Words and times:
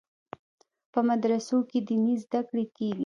په 0.91 0.99
مدرسو 1.09 1.57
کې 1.69 1.79
دیني 1.87 2.15
زده 2.23 2.39
کړې 2.49 2.65
کیږي. 2.75 2.99